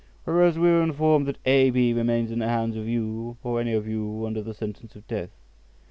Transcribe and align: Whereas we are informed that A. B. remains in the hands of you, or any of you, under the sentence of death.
Whereas 0.23 0.57
we 0.57 0.67
are 0.69 0.81
informed 0.81 1.27
that 1.27 1.37
A. 1.45 1.69
B. 1.69 1.93
remains 1.93 2.31
in 2.31 2.39
the 2.39 2.47
hands 2.47 2.75
of 2.75 2.87
you, 2.87 3.37
or 3.43 3.61
any 3.61 3.73
of 3.73 3.87
you, 3.87 4.23
under 4.25 4.41
the 4.41 4.55
sentence 4.55 4.95
of 4.95 5.05
death. 5.07 5.29